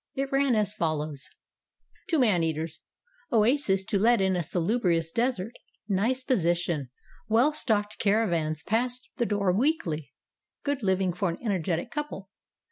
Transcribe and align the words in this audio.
It 0.15 0.31
ran 0.31 0.55
as 0.55 0.73
follows: 0.73 1.29
"To 2.09 2.17
MAN 2.17 2.41
EATERS. 2.41 2.79
Oases 3.31 3.85
to 3.85 3.99
let 3.99 4.19
in 4.19 4.35
a 4.35 4.41
salubrious 4.41 5.11
desert. 5.11 5.53
Nice 5.87 6.23
position. 6.23 6.89
Well 7.29 7.53
stocked 7.53 7.99
caravans 7.99 8.63
pass 8.63 8.99
the 9.17 9.27
door 9.27 9.53
weekly. 9.55 10.11
Good 10.63 10.81
living 10.81 11.13
for 11.13 11.29
an 11.29 11.37
energetic 11.45 11.91
couple. 11.91 12.29